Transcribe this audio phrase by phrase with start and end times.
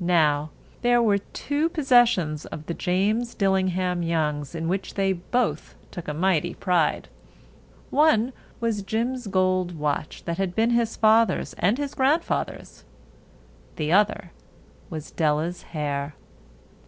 [0.00, 6.08] Now, there were two possessions of the James Dillingham Youngs in which they both took
[6.08, 7.06] a mighty pride.
[7.90, 12.82] One was Jim's gold watch that had been his father's and his grandfather's.
[13.76, 14.32] The other
[14.90, 16.16] was Della's hair.